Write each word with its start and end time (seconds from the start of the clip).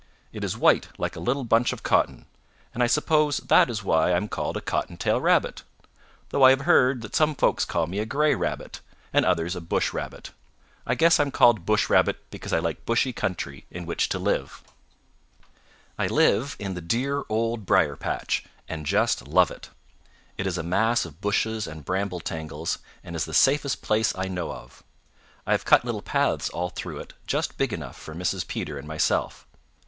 It 0.33 0.43
is 0.43 0.57
white 0.57 0.87
like 0.97 1.15
a 1.15 1.19
little 1.19 1.43
bunch 1.43 1.71
of 1.71 1.83
cotton, 1.83 2.25
and 2.73 2.81
I 2.81 2.87
suppose 2.87 3.37
that 3.37 3.49
that 3.49 3.69
is 3.69 3.83
why 3.83 4.07
I 4.07 4.17
am 4.17 4.29
called 4.29 4.57
a 4.57 4.59
Cottontail 4.59 5.21
Rabbit, 5.21 5.61
though 6.29 6.41
I 6.41 6.49
have 6.49 6.61
heard 6.61 7.01
that 7.03 7.15
some 7.15 7.35
folks 7.35 7.65
call 7.65 7.85
me 7.85 7.99
a 7.99 8.05
Gray 8.07 8.33
Rabbit 8.33 8.79
and 9.13 9.23
others 9.23 9.55
a 9.55 9.61
Bush 9.61 9.93
Rabbit. 9.93 10.31
I 10.87 10.95
guess 10.95 11.19
I'm 11.19 11.29
called 11.29 11.67
Bush 11.67 11.87
Rabbit 11.87 12.17
because 12.31 12.51
I 12.51 12.57
like 12.57 12.83
bushy 12.83 13.13
country 13.13 13.67
in 13.69 13.85
which 13.85 14.09
to 14.09 14.17
live." 14.17 14.63
"I 15.99 16.07
live 16.07 16.55
in 16.57 16.73
the 16.73 16.81
dear 16.81 17.23
Old 17.29 17.67
Briar 17.67 17.95
patch 17.95 18.43
and 18.67 18.87
just 18.87 19.27
love 19.27 19.51
it. 19.51 19.69
It 20.35 20.47
is 20.47 20.57
a 20.57 20.63
mass 20.63 21.05
of 21.05 21.21
bushes 21.21 21.67
and 21.67 21.85
bramble 21.85 22.21
tangles 22.21 22.79
and 23.03 23.15
is 23.15 23.25
the 23.25 23.35
safest 23.35 23.83
place 23.83 24.13
I 24.17 24.27
know 24.27 24.51
of. 24.51 24.81
I 25.45 25.51
have 25.51 25.63
cut 25.65 25.85
little 25.85 26.01
paths 26.01 26.49
all 26.49 26.71
through 26.71 26.97
it 27.01 27.13
just 27.27 27.55
big 27.59 27.71
enough 27.71 27.97
for 27.99 28.15
Mrs. 28.15 28.47
Peter 28.47 28.79
and 28.79 28.87
myself. 28.87 29.45